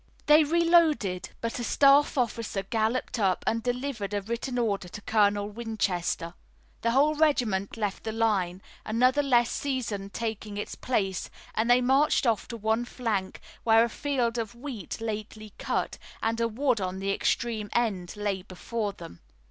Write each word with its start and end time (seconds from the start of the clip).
They 0.25 0.43
reloaded, 0.43 1.29
but 1.41 1.59
a 1.59 1.63
staff 1.63 2.17
officer 2.17 2.63
galloped 2.63 3.19
up 3.19 3.43
and 3.45 3.61
delivered 3.61 4.15
a 4.15 4.23
written 4.23 4.57
order 4.57 4.87
to 4.87 5.01
Colonel 5.03 5.47
Winchester. 5.47 6.33
The 6.81 6.89
whole 6.89 7.13
regiment 7.13 7.77
left 7.77 8.03
the 8.03 8.11
line, 8.11 8.63
another 8.83 9.21
less 9.21 9.51
seasoned 9.51 10.11
taking 10.11 10.57
its 10.57 10.73
place, 10.73 11.29
and 11.53 11.69
they 11.69 11.81
marched 11.81 12.25
off 12.25 12.47
to 12.47 12.57
one 12.57 12.83
flank, 12.83 13.41
where 13.63 13.83
a 13.85 13.89
field 13.89 14.39
of 14.39 14.55
wheat 14.55 14.99
lately 15.01 15.53
cut, 15.59 15.99
and 16.19 16.41
a 16.41 16.47
wood 16.47 16.81
on 16.81 16.97
the 16.97 17.11
extreme 17.13 17.69
end, 17.71 18.17
lay 18.17 18.41
before 18.41 18.93
them. 18.93 19.19